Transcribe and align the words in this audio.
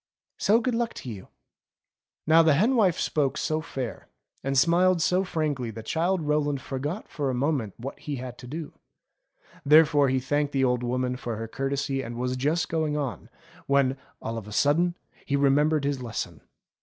So 0.39 0.59
good 0.59 0.73
luck 0.73 0.95
to 0.95 1.11
you 1.11 1.27
!'* 1.11 1.27
Now 2.25 2.41
the 2.41 2.55
hen 2.55 2.75
wife 2.75 2.99
spoke 2.99 3.37
so 3.37 3.61
fair, 3.61 4.07
and 4.43 4.57
smiled 4.57 4.99
so 4.99 5.23
frank 5.23 5.59
that 5.59 5.85
Childe 5.85 6.23
Rowland 6.23 6.59
forgot 6.59 7.07
for 7.07 7.29
a 7.29 7.35
moment 7.35 7.75
what 7.77 7.99
he 7.99 8.15
had 8.15 8.39
to 8.39 8.47
do. 8.47 8.73
Therefore 9.63 10.09
he 10.09 10.19
thanked 10.19 10.53
the 10.53 10.63
old 10.63 10.81
woman 10.81 11.17
for 11.17 11.35
her 11.35 11.47
courtesy 11.47 12.01
and 12.01 12.15
was 12.17 12.35
just 12.35 12.67
going 12.67 12.97
on, 12.97 13.29
when, 13.67 13.95
all 14.23 14.39
of 14.39 14.47
a 14.47 14.51
sudden, 14.51 14.95
he 15.23 15.35
remembered 15.35 15.83
his 15.85 16.01
lesson. 16.01 16.41